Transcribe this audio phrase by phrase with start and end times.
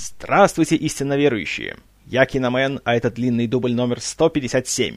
[0.00, 1.76] Здравствуйте, истинно верующие!
[2.06, 4.96] Я Киномен, а это длинный дубль номер 157.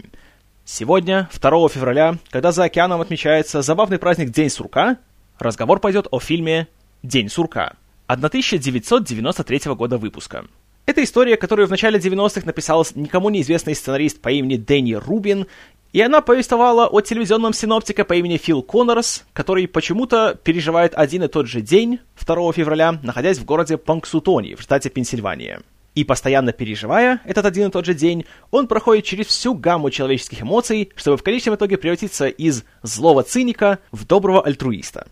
[0.63, 4.97] Сегодня, 2 февраля, когда за океаном отмечается забавный праздник День сурка,
[5.39, 6.67] разговор пойдет о фильме
[7.01, 7.73] «День сурка»
[8.05, 10.45] 1993 года выпуска.
[10.85, 15.45] Это история, которую в начале 90-х написал никому неизвестный сценарист по имени Дэнни Рубин,
[15.93, 21.27] и она повествовала о телевизионном синоптике по имени Фил Коннорс, который почему-то переживает один и
[21.27, 25.61] тот же день, 2 февраля, находясь в городе Панксутони в штате Пенсильвания.
[25.93, 30.41] И постоянно переживая этот один и тот же день, он проходит через всю гамму человеческих
[30.41, 35.07] эмоций, чтобы в конечном итоге превратиться из злого циника в доброго альтруиста.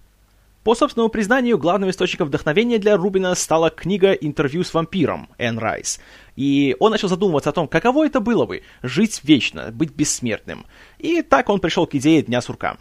[0.69, 5.99] По собственному признанию, главным источником вдохновения для Рубина стала книга «Интервью с вампиром» Энн Райс.
[6.35, 10.67] И он начал задумываться о том, каково это было бы— жить вечно, быть бессмертным.
[10.99, 12.77] И так он пришел к идее Дня сурка.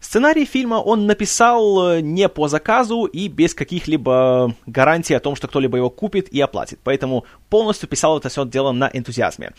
[0.00, 5.48] Сценарий фильма он написал э, не по заказу и без каких-либо гарантий о том, что
[5.48, 6.80] кто-либо его купит и оплатит.
[6.84, 9.52] Поэтому полностью писал это все дело на энтузиазме.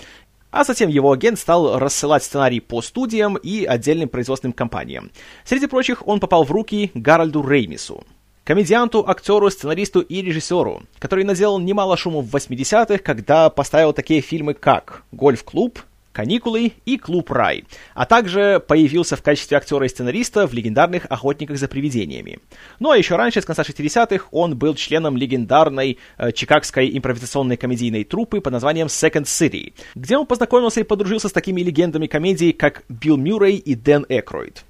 [0.51, 5.11] А затем его агент стал рассылать сценарий по студиям и отдельным производственным компаниям.
[5.45, 8.03] Среди прочих он попал в руки Гарольду Реймису,
[8.43, 14.53] комедианту, актеру, сценаристу и режиссеру, который наделал немало шума в 80-х, когда поставил такие фильмы
[14.53, 15.79] как «Гольф-клуб»,
[16.13, 21.57] «Каникулы» и «Клуб Рай», а также появился в качестве актера и сценариста в легендарных «Охотниках
[21.57, 22.39] за привидениями».
[22.79, 28.03] Ну а еще раньше, с конца 60-х, он был членом легендарной э, чикагской импровизационной комедийной
[28.03, 32.83] труппы под названием Second City, где он познакомился и подружился с такими легендами комедии, как
[32.89, 34.65] Билл Мюррей и Дэн Экройд.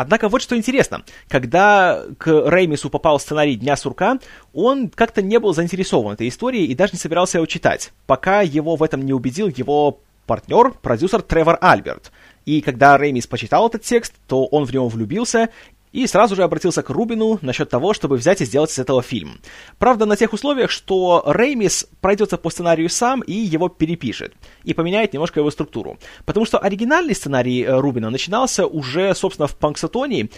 [0.00, 4.18] Однако вот что интересно, когда к Реймису попал сценарий «Дня сурка»,
[4.54, 8.76] он как-то не был заинтересован этой историей и даже не собирался его читать, пока его
[8.76, 10.00] в этом не убедил его
[10.30, 12.12] партнер, продюсер Тревор Альберт.
[12.46, 15.48] И когда Реймис почитал этот текст, то он в него влюбился
[15.90, 19.40] и сразу же обратился к Рубину насчет того, чтобы взять и сделать из этого фильм.
[19.80, 25.12] Правда, на тех условиях, что Реймис пройдется по сценарию сам и его перепишет, и поменяет
[25.14, 25.98] немножко его структуру.
[26.24, 30.28] Потому что оригинальный сценарий э, Рубина начинался уже, собственно, в Панксатоне,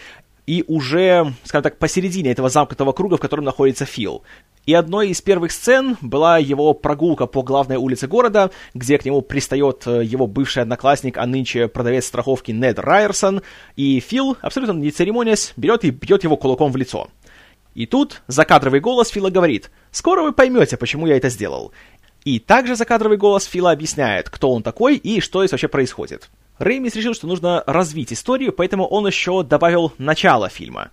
[0.46, 4.22] и уже, скажем так, посередине этого замкнутого круга, в котором находится Фил.
[4.64, 9.20] И одной из первых сцен была его прогулка по главной улице города, где к нему
[9.20, 13.42] пристает э, его бывший одноклассник, а нынче продавец страховки Нед Райерсон,
[13.74, 17.08] и Фил, абсолютно не церемонясь, берет и бьет его кулаком в лицо.
[17.74, 21.72] И тут закадровый голос Фила говорит «Скоро вы поймете, почему я это сделал».
[22.24, 26.30] И также закадровый голос Фила объясняет, кто он такой и что здесь вообще происходит.
[26.60, 30.92] Реймис решил, что нужно развить историю, поэтому он еще добавил начало фильма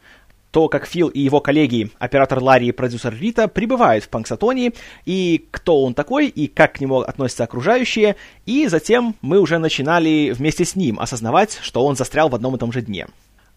[0.52, 4.74] то, как Фил и его коллеги, оператор Ларри и продюсер Рита, прибывают в Панксатоне,
[5.06, 8.16] и кто он такой, и как к нему относятся окружающие,
[8.46, 12.60] и затем мы уже начинали вместе с ним осознавать, что он застрял в одном и
[12.60, 13.08] том же дне.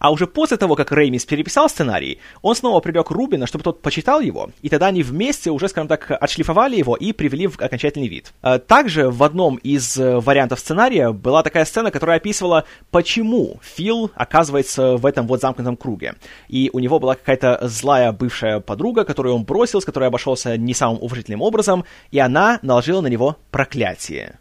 [0.02, 4.18] А уже после того, как Реймис переписал сценарий, он снова привлек Рубина, чтобы тот почитал
[4.18, 8.32] его, и тогда они вместе уже, скажем так, отшлифовали его и привели в окончательный вид.
[8.42, 14.10] А также в одном из э, вариантов сценария была такая сцена, которая описывала, почему Фил
[14.16, 16.16] оказывается в этом вот замкнутом круге.
[16.48, 20.74] И у него была какая-то злая бывшая подруга, которую он бросил, с которой обошелся не
[20.74, 24.40] самым уважительным образом, и она наложила на него проклятие.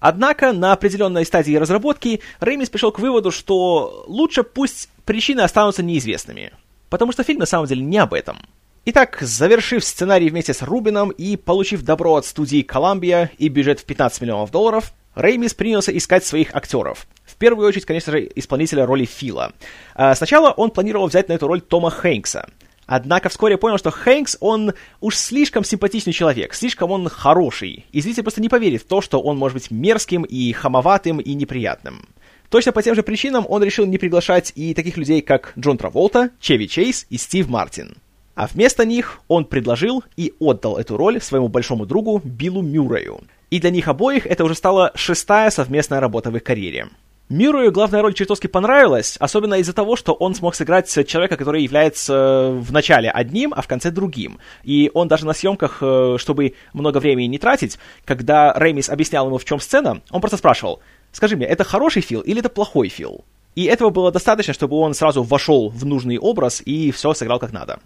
[0.00, 6.52] Однако на определенной стадии разработки Реймис пришел к выводу, что лучше пусть причины останутся неизвестными.
[6.90, 8.38] Потому что фильм на самом деле не об этом.
[8.84, 13.84] Итак, завершив сценарий вместе с Рубином и получив добро от студии Columbia и бюджет в
[13.84, 17.06] 15 миллионов долларов, Реймис принялся искать своих актеров.
[17.24, 19.52] В первую очередь, конечно же, исполнителя роли Фила.
[19.94, 22.48] А сначала он планировал взять на эту роль Тома Хэнкса,
[22.86, 28.22] Однако вскоре понял, что Хэнкс, он уж слишком симпатичный человек, слишком он хороший, и зритель
[28.22, 32.06] просто не поверит в то, что он может быть мерзким и хамоватым и неприятным.
[32.48, 36.30] Точно по тем же причинам он решил не приглашать и таких людей, как Джон Траволта,
[36.38, 37.96] Чеви Чейз и Стив Мартин.
[38.36, 43.20] А вместо них он предложил и отдал эту роль своему большому другу Биллу Мюррею.
[43.50, 46.88] И для них обоих это уже стала шестая совместная работа в их карьере.
[47.28, 52.52] Миру главная роль чертовски понравилась, особенно из-за того, что он смог сыграть человека, который является
[52.52, 54.38] в начале одним, а в конце другим.
[54.62, 59.38] И он даже на съемках, э, чтобы много времени не тратить, когда Реймис объяснял ему,
[59.38, 60.80] в чем сцена, он просто спрашивал,
[61.10, 63.24] скажи мне, это хороший фил или это плохой фил?
[63.56, 67.52] И этого было достаточно, чтобы он сразу вошел в нужный образ и все сыграл как
[67.52, 67.80] надо.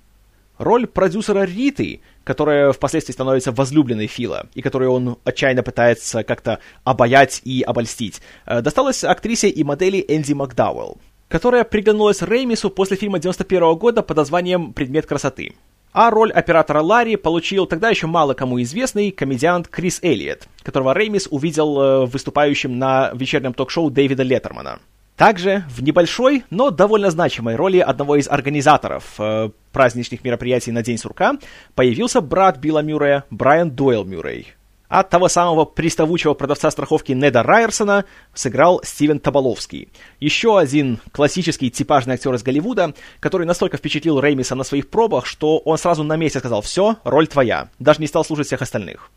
[0.61, 7.41] Роль продюсера Риты, которая впоследствии становится возлюбленной Фила, и которую он отчаянно пытается как-то обаять
[7.47, 10.99] и обольстить, э, досталась актрисе и модели Энди Макдауэлл,
[11.29, 15.55] которая приглянулась Реймису после фильма 91 года под названием «Предмет красоты».
[15.95, 21.27] А роль оператора Ларри получил тогда еще мало кому известный комедиант Крис Эллиот, которого Реймис
[21.31, 24.79] увидел э, выступающим на вечернем ток-шоу Дэвида Леттермана.
[25.21, 30.99] Также в небольшой, но довольно значимой роли одного из организаторов э, праздничных мероприятий на День
[30.99, 31.35] сурка
[31.75, 34.55] появился брат Билла Мюррея, Брайан Дойл Мюррей.
[34.89, 39.89] А того самого приставучего продавца страховки Неда Райерсона сыграл Стивен Табаловский.
[40.19, 45.59] Еще один классический типажный актер из Голливуда, который настолько впечатлил Реймиса на своих пробах, что
[45.59, 49.11] он сразу на месте сказал «все, роль твоя», даже не стал слушать всех остальных.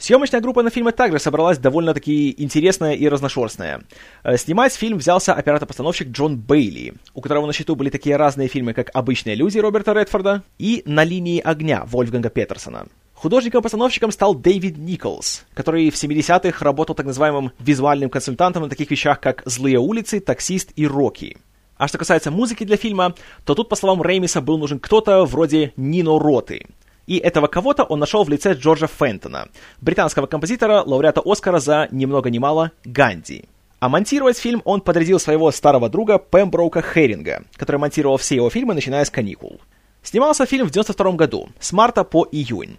[0.00, 3.82] Съемочная группа на фильме также собралась довольно-таки интересная и разношерстная.
[4.24, 8.72] Э, снимать фильм взялся оператор-постановщик Джон Бейли, у которого на счету были такие разные фильмы,
[8.72, 12.86] как «Обычные люди» Роберта Редфорда и «На линии огня» Вольфганга Петерсона.
[13.12, 19.20] Художником-постановщиком стал Дэвид Николс, который в 70-х работал так называемым визуальным консультантом на таких вещах,
[19.20, 21.36] как «Злые улицы», «Таксист» и «Рокки».
[21.76, 23.14] А что касается музыки для фильма,
[23.44, 26.66] то тут, по словам Реймиса, был нужен кто-то вроде Нино Роты.
[27.10, 29.48] И этого кого-то он нашел в лице Джорджа Фентона,
[29.80, 33.46] британского композитора, лауреата Оскара за «Ни много ни мало» Ганди.
[33.80, 38.74] А монтировать фильм он подрядил своего старого друга Пемброука Херинга, который монтировал все его фильмы,
[38.74, 39.60] начиная с каникул.
[40.04, 42.78] Снимался фильм в 92 году, с марта по июнь,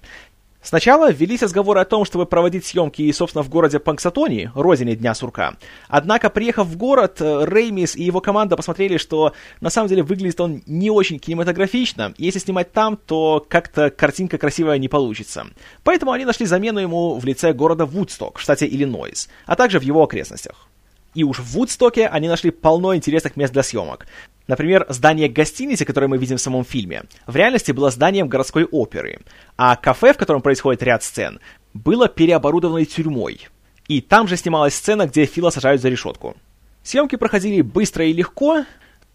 [0.61, 5.55] Сначала велись разговоры о том, чтобы проводить съемки, собственно, в городе Панксатони, родине Дня Сурка.
[5.87, 10.39] Однако, приехав в город, э, Реймис и его команда посмотрели, что на самом деле выглядит
[10.39, 15.47] он не очень кинематографично, и если снимать там, то как-то картинка красивая не получится.
[15.83, 19.83] Поэтому они нашли замену ему в лице города Вудсток, в штате Иллинойс, а также в
[19.83, 20.67] его окрестностях.
[21.13, 24.07] И уж в Вудстоке они нашли полно интересных мест для съемок.
[24.47, 29.19] Например, здание гостиницы, которое мы видим в самом фильме, в реальности было зданием городской оперы,
[29.57, 31.39] а кафе, в котором происходит ряд сцен,
[31.73, 33.47] было переоборудованной тюрьмой.
[33.88, 36.35] И там же снималась сцена, где Фила сажают за решетку.
[36.83, 38.65] Съемки проходили быстро и легко,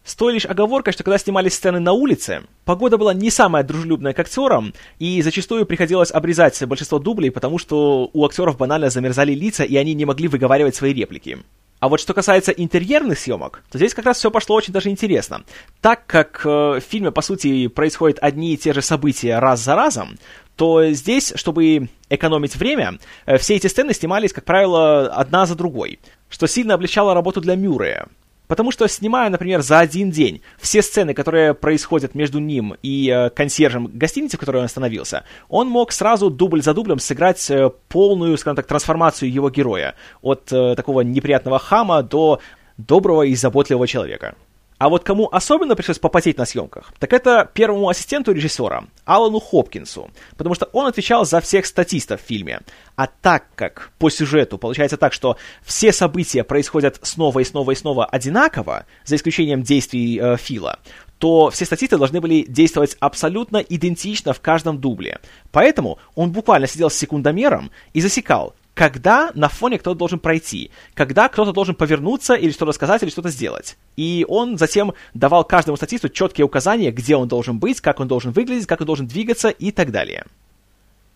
[0.05, 4.12] с той лишь оговоркой, что когда снимались сцены на улице, погода была не самая дружелюбная
[4.12, 9.64] к актерам, и зачастую приходилось обрезать большинство дублей, потому что у актеров банально замерзали лица,
[9.64, 11.38] и они не могли выговаривать свои реплики.
[11.78, 15.44] А вот что касается интерьерных съемок, то здесь как раз все пошло очень даже интересно.
[15.81, 19.75] Так как э, в фильме, по сути, происходят одни и те же события раз за
[19.75, 20.17] разом,
[20.56, 26.00] то здесь, чтобы экономить время, э, все эти сцены снимались, как правило, одна за другой,
[26.31, 28.08] что сильно облегчало работу для Мюррея.
[28.46, 33.31] Потому что, снимая, например, за один день все сцены, которые происходят между ним и э,
[33.31, 38.37] консьержем гостиницы, в которой он остановился, он мог сразу дубль за дублем сыграть э, полную,
[38.38, 39.94] скажем так, трансформацию его героя.
[40.22, 42.40] От э, такого неприятного хама до
[42.76, 44.34] доброго и заботливого человека.
[44.78, 50.11] А вот кому особенно пришлось попотеть на съемках, так это первому ассистенту режиссера, Алану Хопкинсу,
[50.37, 52.61] потому что он отвечал за всех статистов в фильме.
[52.94, 57.75] А так как по сюжету получается так, что все события происходят снова и снова и
[57.75, 60.78] снова одинаково, за исключением действий э, Фила,
[61.19, 65.20] то все статисты должны были действовать абсолютно идентично в каждом дубле.
[65.52, 71.28] Поэтому он буквально сидел с секундомером и засекал, когда на фоне кто-то должен пройти, когда
[71.31, 73.78] кто-то должен повернуться или что-то сказать, или что-то сделать.
[73.96, 78.32] И он затем давал каждому статисту четкие указания, где он должен быть, как он должен
[78.32, 80.26] выглядеть, как он должен двигаться и так далее.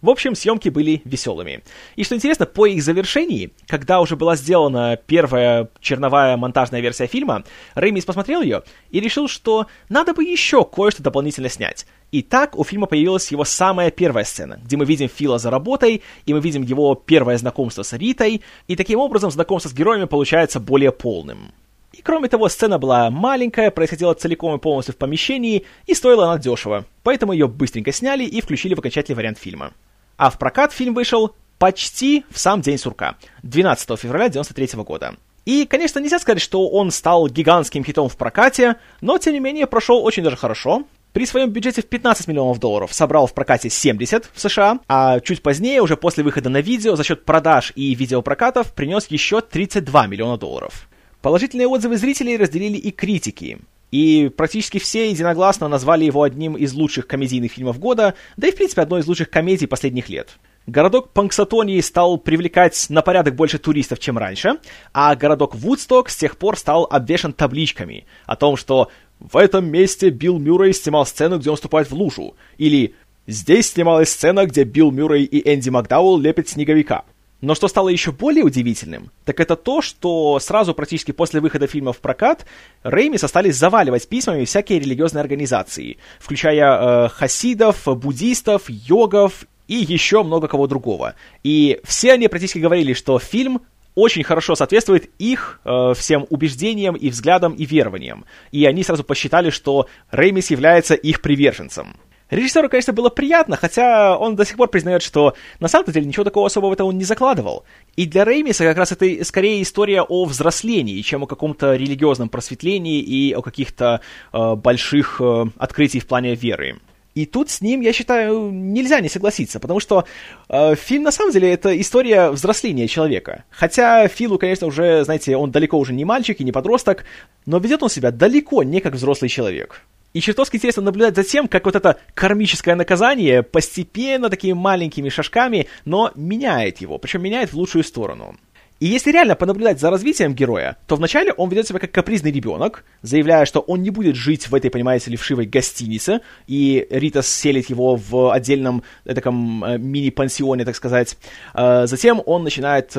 [0.02, 1.62] В общем, съемки были веселыми.
[1.94, 7.44] И что интересно, по их завершении, когда уже была сделана первая черновая монтажная версия фильма,
[7.74, 11.86] Рэймис посмотрел ее и решил, что надо бы еще кое-что дополнительно снять.
[12.12, 16.02] И так у фильма появилась его самая первая сцена, где мы видим Фила за работой,
[16.24, 20.60] и мы видим его первое знакомство с Ритой, и таким образом знакомство с героями получается
[20.60, 21.52] более полным.
[21.92, 26.38] И кроме того, сцена была маленькая, происходила целиком и полностью в помещении, и стоила она
[26.38, 29.72] дешево, поэтому ее быстренько сняли и включили в окончательный вариант фильма.
[30.20, 35.14] А в прокат фильм вышел почти в сам день сурка, 12 февраля 1993 года.
[35.46, 39.66] И, конечно, нельзя сказать, что он стал гигантским хитом в прокате, но, тем не менее,
[39.66, 40.84] прошел очень даже хорошо.
[41.14, 45.42] При своем бюджете в 15 миллионов долларов собрал в прокате 70 в США, а чуть
[45.42, 50.36] позднее, уже после выхода на видео, за счет продаж и видеопрокатов, принес еще 32 миллиона
[50.36, 50.86] долларов.
[51.22, 53.58] Положительные отзывы зрителей разделили и критики.
[53.90, 58.56] И практически все единогласно назвали его одним из лучших комедийных фильмов года, да и в
[58.56, 60.38] принципе одной из лучших комедий последних лет.
[60.66, 64.58] Городок Панксатонии стал привлекать на порядок больше туристов, чем раньше,
[64.92, 70.10] а городок Вудсток с тех пор стал обвешан табличками о том, что в этом месте
[70.10, 72.94] Билл Мюррей снимал сцену, где он вступает в лужу, или
[73.26, 77.04] здесь снималась сцена, где Билл Мюррей и Энди Макдауэлл лепят снеговика.
[77.40, 81.92] Но что стало еще более удивительным, так это то, что сразу практически после выхода фильма
[81.92, 82.44] в прокат
[82.82, 90.48] Реймис остались заваливать письмами всякие религиозные организации, включая э, хасидов, буддистов, йогов и еще много
[90.48, 91.14] кого другого.
[91.42, 93.62] И все они практически говорили, что фильм
[93.94, 98.24] очень хорошо соответствует их э, всем убеждениям и взглядам и верованиям.
[98.52, 101.96] И они сразу посчитали, что Реймис является их приверженцем.
[102.30, 106.24] Режиссеру, конечно, было приятно, хотя он до сих пор признает, что на самом деле ничего
[106.24, 107.64] такого особого в это он не закладывал.
[107.96, 113.00] И для Реймиса как раз это скорее история о взрослении, чем о каком-то религиозном просветлении
[113.00, 114.00] и о каких-то
[114.32, 116.76] э, больших э, открытиях в плане веры.
[117.14, 120.04] И тут с ним, я считаю, нельзя не согласиться, потому что
[120.48, 123.44] э, фильм на самом деле это история взросления человека.
[123.50, 127.04] Хотя Филу, конечно, уже, знаете, он далеко уже не мальчик и не подросток,
[127.46, 129.82] но ведет он себя далеко не как взрослый человек.
[130.12, 135.68] И чертовски интересно наблюдать за тем, как вот это кармическое наказание постепенно, такими маленькими шажками,
[135.84, 138.36] но меняет его, причем меняет в лучшую сторону.
[138.80, 142.86] И если реально понаблюдать за развитием героя, то вначале он ведет себя как капризный ребенок,
[143.02, 147.68] заявляя, что он не будет жить в этой, понимаете ли, вшивой гостинице, и Рита селит
[147.68, 151.18] его в отдельном э, таком э, мини-пансионе, так сказать.
[151.52, 152.96] Э, затем он начинает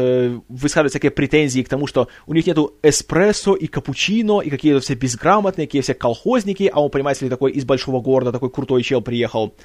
[0.50, 4.94] высказывать всякие претензии к тому, что у них нету эспрессо и капучино, и какие-то все
[4.94, 9.02] безграмотные, какие все колхозники, а он, понимаете ли, такой из большого города, такой крутой чел
[9.02, 9.56] приехал.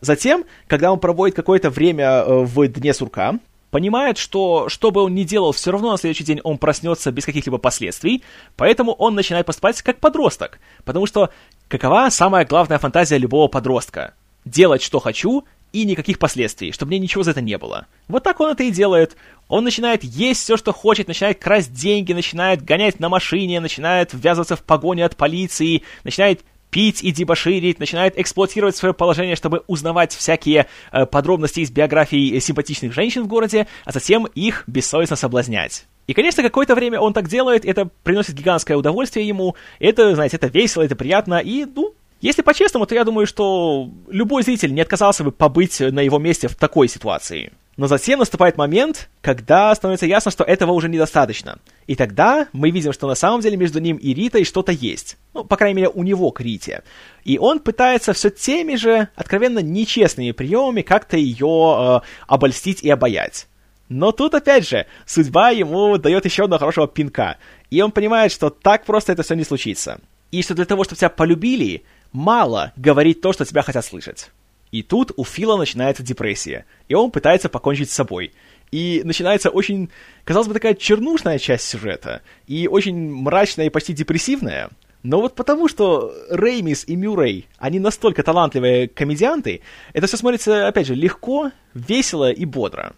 [0.00, 3.38] Затем, когда он проводит какое-то время в дне сурка,
[3.70, 7.24] понимает, что что бы он ни делал, все равно на следующий день он проснется без
[7.24, 8.22] каких-либо последствий,
[8.56, 10.58] поэтому он начинает поступать как подросток.
[10.84, 11.30] Потому что
[11.68, 14.14] какова самая главная фантазия любого подростка?
[14.44, 17.86] Делать, что хочу, и никаких последствий, чтобы мне ничего за это не было.
[18.08, 19.16] Вот так он это и делает.
[19.48, 24.56] Он начинает есть все, что хочет, начинает красть деньги, начинает гонять на машине, начинает ввязываться
[24.56, 30.66] в погоню от полиции, начинает пить и дебоширить, начинает эксплуатировать свое положение, чтобы узнавать всякие
[30.92, 35.86] э, подробности из биографий симпатичных женщин в городе, а затем их бессовестно соблазнять.
[36.06, 40.48] И, конечно, какое-то время он так делает, это приносит гигантское удовольствие ему, это, знаете, это
[40.48, 45.24] весело, это приятно, и, ну, если по-честному, то я думаю, что любой зритель не отказался
[45.24, 47.52] бы побыть на его месте в такой ситуации.
[47.80, 51.60] Но затем наступает момент, когда становится ясно, что этого уже недостаточно.
[51.86, 55.16] И тогда мы видим, что на самом деле между ним и Ритой что-то есть.
[55.32, 56.82] Ну, по крайней мере, у него к Рите.
[57.24, 63.46] И он пытается все теми же, откровенно нечестными приемами как-то ее э, обольстить и обаять.
[63.88, 67.38] Но тут, опять же, судьба ему дает еще одного хорошего пинка.
[67.70, 70.00] И он понимает, что так просто это все не случится.
[70.30, 74.30] И что для того, чтобы тебя полюбили, мало говорить то, что тебя хотят слышать.
[74.72, 78.32] И тут у Фила начинается депрессия, и он пытается покончить с собой.
[78.70, 79.90] И начинается очень,
[80.24, 84.70] казалось бы, такая чернушная часть сюжета, и очень мрачная и почти депрессивная.
[85.02, 89.62] Но вот потому, что Реймис и Мюррей, они настолько талантливые комедианты,
[89.92, 92.94] это все смотрится, опять же, легко, весело и бодро.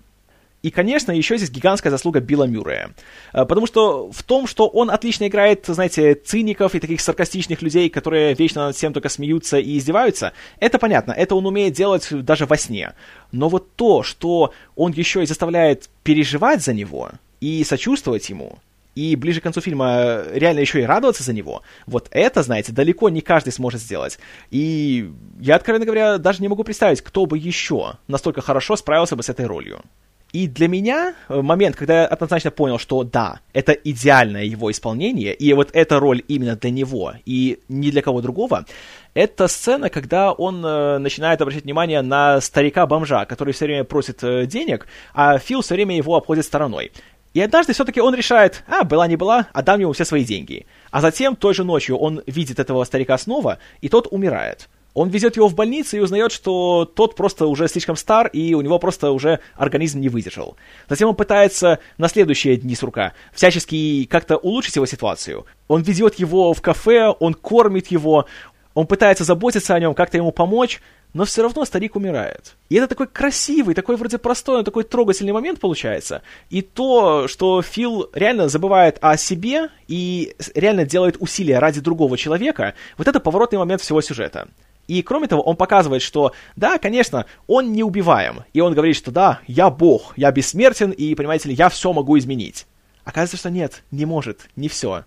[0.62, 2.94] И, конечно, еще здесь гигантская заслуга Билла Мюррея.
[3.32, 7.90] Э, потому что в том, что он отлично играет, знаете, циников и таких саркастичных людей,
[7.90, 12.46] которые вечно над всем только смеются и издеваются, это понятно, это он умеет делать даже
[12.46, 12.94] во сне.
[13.32, 18.58] Но вот то, что он еще и заставляет переживать за него и сочувствовать ему,
[18.94, 23.08] и ближе к концу фильма реально еще и радоваться за него, вот это, знаете, далеко
[23.08, 24.18] не каждый сможет сделать.
[24.50, 29.22] И я, откровенно говоря, даже не могу представить, кто бы еще настолько хорошо справился бы
[29.22, 29.82] с этой ролью.
[30.32, 35.34] И для меня э, момент, когда я однозначно понял, что да, это идеальное его исполнение,
[35.34, 38.64] и вот эта роль именно для него, и ни для кого другого,
[39.12, 44.46] это сцена, когда он э, начинает обращать внимание на старика-бомжа, который все время просит э,
[44.46, 46.92] денег, а Фил все время его обходит стороной.
[47.34, 50.66] И однажды все-таки он решает, а, была не была, отдам ему все свои деньги.
[50.90, 54.68] А затем той же ночью он видит этого старика снова, и тот умирает.
[54.94, 58.60] Он везет его в больницу и узнает, что тот просто уже слишком стар, и у
[58.60, 60.56] него просто уже организм не выдержал.
[60.88, 65.46] Затем он пытается на следующие дни сурка всячески как-то улучшить его ситуацию.
[65.68, 68.26] Он ведет его в кафе, он кормит его,
[68.74, 70.80] он пытается заботиться о нем, как-то ему помочь,
[71.14, 72.56] но все равно старик умирает.
[72.70, 76.22] И это такой красивый, такой вроде простой, такой трогательный момент получается.
[76.48, 82.74] И то, что Фил реально забывает о себе и реально делает усилия ради другого человека,
[82.96, 84.48] вот это поворотный момент всего сюжета.
[84.88, 88.44] И кроме того, он показывает, что да, конечно, он не убиваем.
[88.52, 92.18] И он говорит, что да, я бог, я бессмертен, и, понимаете ли, я все могу
[92.18, 92.66] изменить.
[93.04, 95.04] Оказывается, что нет, не может, не все.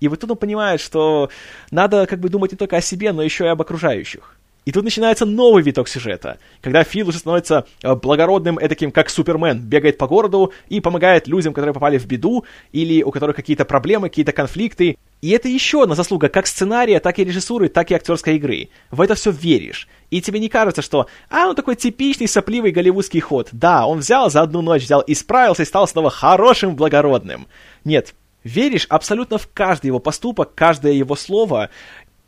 [0.00, 1.30] И вот тут он понимает, что
[1.70, 4.36] надо как бы думать не только о себе, но еще и об окружающих.
[4.64, 9.60] И тут начинается новый виток сюжета, когда Фил уже становится э, благородным, таким как Супермен,
[9.60, 14.08] бегает по городу и помогает людям, которые попали в беду, или у которых какие-то проблемы,
[14.08, 14.96] какие-то конфликты.
[15.22, 18.70] И это еще одна заслуга как сценария, так и режиссуры, так и актерской игры.
[18.90, 19.88] В это все веришь.
[20.10, 23.48] И тебе не кажется, что «А, он такой типичный сопливый голливудский ход».
[23.52, 27.46] Да, он взял за одну ночь, взял, исправился и стал снова хорошим, благородным.
[27.84, 31.70] Нет, веришь абсолютно в каждый его поступок, каждое его слово,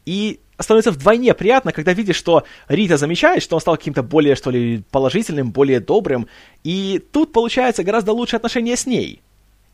[0.06, 4.52] и становится вдвойне приятно, когда видишь, что Рита замечает, что он стал каким-то более, что
[4.52, 6.28] ли, положительным, более добрым,
[6.62, 9.20] и тут получается гораздо лучшее отношение с ней.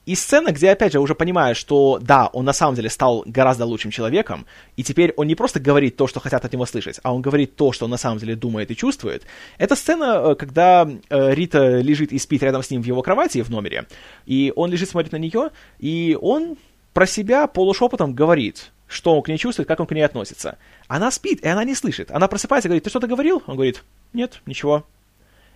[0.06, 3.66] И сцена, где, опять же, уже понимаешь, что да, он на самом деле стал гораздо
[3.66, 7.14] лучшим человеком, и теперь он не просто говорит то, что хотят от него слышать, а
[7.14, 9.24] он говорит то, что он на самом деле думает и чувствует.
[9.58, 13.42] Это сцена, э, когда э, Рита лежит и спит рядом с ним в его кровати
[13.42, 13.86] в номере,
[14.26, 16.56] и он лежит, смотрит на нее, и он
[16.94, 20.58] про себя полушепотом говорит, что он к ней чувствует, как он к ней относится.
[20.88, 22.10] Она спит, и она не слышит.
[22.10, 23.42] Она просыпается и говорит, ты что-то говорил?
[23.46, 24.84] Он говорит, нет, ничего.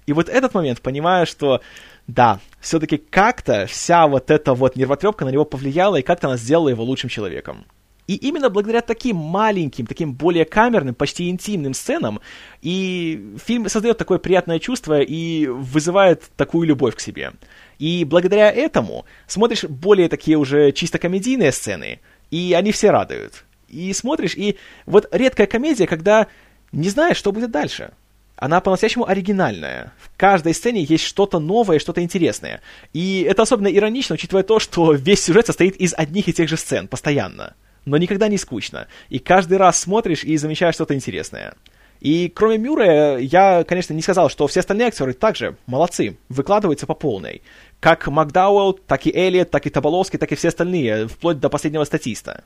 [0.07, 1.61] И вот этот момент, понимая, что
[2.07, 6.69] да, все-таки как-то вся вот эта вот нервотрепка на него повлияла, и как-то она сделала
[6.69, 7.65] его лучшим человеком.
[8.07, 12.21] И именно благодаря таким маленьким, таким более камерным, почти интимным сценам,
[12.61, 17.33] и фильм создает такое приятное чувство и вызывает такую любовь к себе.
[17.79, 23.45] И благодаря этому смотришь более такие уже чисто комедийные сцены, и они все радуют.
[23.69, 26.27] И смотришь, и вот редкая комедия, когда
[26.73, 27.93] не знаешь, что будет дальше.
[28.37, 29.93] Она по-настоящему оригинальная.
[29.99, 32.61] В каждой сцене есть что-то новое, что-то интересное.
[32.93, 36.57] И это особенно иронично, учитывая то, что весь сюжет состоит из одних и тех же
[36.57, 37.55] сцен, постоянно.
[37.85, 38.88] Но никогда не скучно.
[39.09, 41.55] И каждый раз смотришь и замечаешь что-то интересное.
[42.00, 46.95] И кроме Мюррея, я, конечно, не сказал, что все остальные актеры также молодцы, выкладываются по
[46.95, 47.41] полной.
[47.81, 51.85] Как Макдауэлл, так и Элliot, так и Таболовский, так и все остальные, вплоть до последнего
[51.85, 52.45] статиста.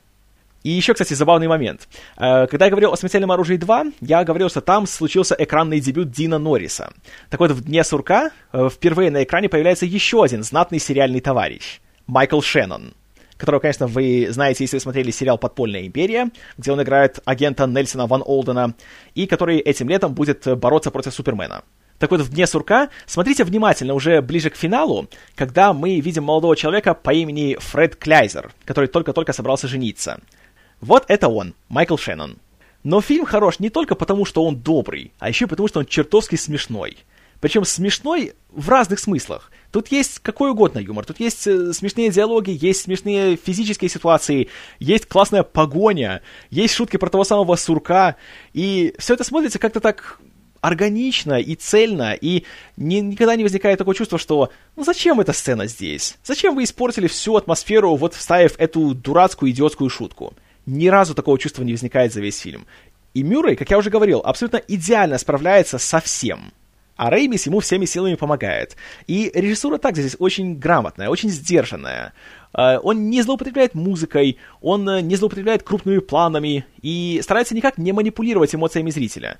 [0.63, 1.87] И еще, кстати, забавный момент.
[2.17, 6.11] Э, когда я говорил о «Смертельном оружии 2», я говорил, что там случился экранный дебют
[6.11, 6.91] Дина Норриса.
[7.29, 11.81] Так вот, в «Дне сурка» э, впервые на экране появляется еще один знатный сериальный товарищ—
[12.07, 12.93] Майкл Шеннон
[13.37, 18.05] которого, конечно, вы знаете, если вы смотрели сериал «Подпольная империя», где он играет агента Нельсона
[18.05, 18.75] Ван Олдена,
[19.15, 21.63] и который этим летом будет бороться против Супермена.
[21.99, 26.57] Так вот, в «Дне сурка» смотрите внимательно уже ближе к финалу, когда мы видим молодого
[26.57, 30.19] человека по имени Фред Кляйзер, который только-только собрался жениться.
[30.81, 32.37] Вот это он, Майкл Шеннон.
[32.83, 36.35] Но фильм хорош не только потому, что он добрый, а еще потому, что он чертовски
[36.35, 36.97] смешной.
[37.41, 39.51] Причем смешной в разных смыслах.
[39.71, 41.05] Тут есть какой угодно юмор.
[41.05, 47.09] Тут есть э, смешные диалоги, есть смешные физические ситуации, есть классная погоня, есть шутки про
[47.09, 48.15] того самого сурка.
[48.53, 50.19] И все это смотрится как-то так
[50.61, 52.43] органично и цельно, и
[52.75, 56.17] ни, никогда не возникает такое чувство, что ну зачем эта сцена здесь?
[56.23, 60.33] Зачем вы испортили всю атмосферу, вот вставив эту дурацкую идиотскую шутку?
[60.69, 62.67] Ни разу такого чувства не возникает за весь фильм.
[63.15, 66.53] И Мюррей, как я уже говорил, абсолютно идеально справляется со всем.
[66.95, 68.75] А Реймис ему всеми силами помогает.
[69.07, 72.13] И режиссура также здесь очень грамотная, очень сдержанная.
[72.53, 77.91] А, он не злоупотребляет музыкой, он э, не злоупотребляет крупными планами и старается никак не
[77.91, 79.39] манипулировать эмоциями зрителя.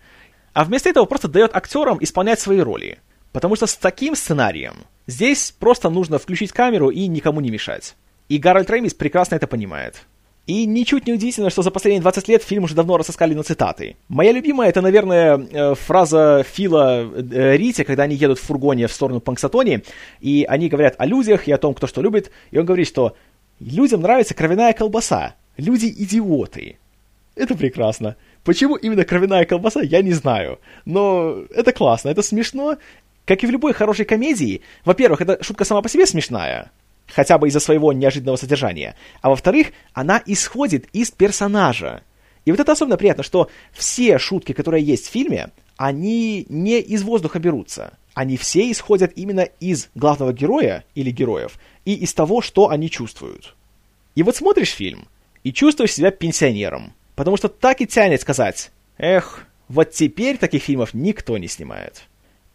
[0.53, 2.97] А вместо этого просто дает актерам исполнять свои роли.
[3.33, 7.95] Потому что с таким сценарием здесь просто нужно включить камеру и никому не мешать.
[8.29, 10.07] И Гарольд Реймис прекрасно это понимает.
[10.49, 13.97] И ничуть не удивительно, что за последние 20 лет фильм уже давно рассоскали на цитаты.
[14.07, 18.91] Моя любимая, это, наверное, э, фраза Фила э, Рити, когда они едут в фургоне в
[18.91, 19.83] сторону Панксатони,
[20.21, 23.15] и они говорят о людях и о том, кто что любит, и он говорит, что
[23.59, 26.79] людям нравится кровяная колбаса, люди идиоты.
[27.35, 28.15] Это прекрасно.
[28.43, 30.57] Почему именно кровяная колбаса, я не знаю.
[30.83, 32.77] Но это классно, это смешно.
[33.25, 36.71] Как и в любой хорошей комедии, во-первых, эта шутка сама по себе смешная,
[37.13, 38.95] хотя бы из-за своего неожиданного содержания.
[39.21, 42.03] А во-вторых, она исходит из персонажа.
[42.45, 47.03] И вот это особенно приятно, что все шутки, которые есть в фильме, они не из
[47.03, 47.93] воздуха берутся.
[48.13, 53.55] Они все исходят именно из главного героя или героев и из того, что они чувствуют.
[54.15, 55.07] И вот смотришь фильм
[55.43, 56.93] и чувствуешь себя пенсионером.
[57.15, 62.03] Потому что так и тянет сказать, эх, вот теперь таких фильмов никто не снимает.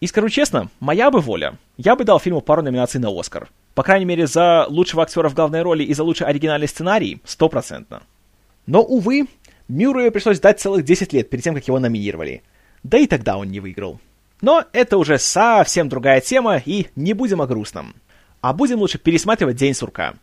[0.00, 3.48] И скажу честно, моя бы воля, я бы дал фильму пару номинаций на Оскар.
[3.74, 8.02] По крайней мере, за лучшего актера в главной роли и за лучший оригинальный сценарий стопроцентно.
[8.66, 9.26] Но, увы,
[9.68, 12.42] Мюррею пришлось дать целых 10 лет перед тем, как его номинировали.
[12.82, 14.00] Да и тогда он не выиграл.
[14.40, 17.94] Но это уже совсем другая тема, и не будем о грустном.
[18.40, 20.14] А будем лучше пересматривать «День сурка».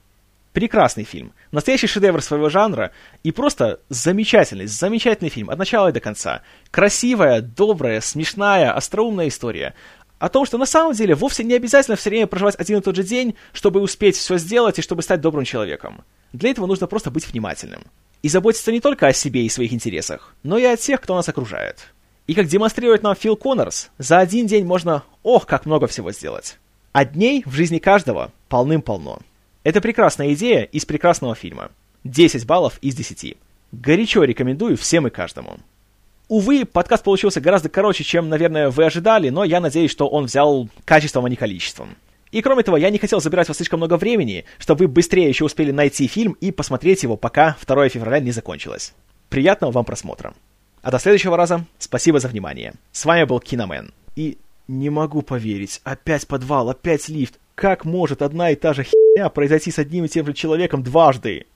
[0.53, 2.91] Прекрасный фильм, настоящий шедевр своего жанра
[3.23, 6.41] и просто замечательный, замечательный фильм от начала и до конца.
[6.71, 9.73] Красивая, добрая, смешная, остроумная история
[10.21, 12.95] о том, что на самом деле вовсе не обязательно все время проживать один и тот
[12.95, 16.03] же день, чтобы успеть все сделать и чтобы стать добрым человеком.
[16.31, 17.81] Для этого нужно просто быть внимательным.
[18.21, 21.27] И заботиться не только о себе и своих интересах, но и о тех, кто нас
[21.27, 21.88] окружает.
[22.27, 26.60] И как демонстрирует нам Фил Коннорс, за один день можно, ох, как много всего сделать.
[26.91, 29.21] А дней в жизни каждого полным-полно.
[29.63, 31.71] Это прекрасная идея из прекрасного фильма.
[32.03, 33.38] 10 баллов из 10.
[33.71, 35.57] Горячо рекомендую всем и каждому.
[36.31, 40.69] Увы, подкаст получился гораздо короче, чем, наверное, вы ожидали, но я надеюсь, что он взял
[40.85, 41.97] качеством, а не количеством.
[42.31, 45.43] И кроме того, я не хотел забирать вас слишком много времени, чтобы вы быстрее еще
[45.43, 48.93] успели найти фильм и посмотреть его, пока 2 февраля не закончилось.
[49.27, 50.33] Приятного вам просмотра.
[50.81, 52.75] А до следующего раза, спасибо за внимание.
[52.93, 53.93] С вами был Киномен.
[54.15, 54.37] И
[54.69, 57.39] не могу поверить, опять подвал, опять лифт.
[57.55, 61.47] Как может одна и та же херня произойти с одним и тем же человеком дважды?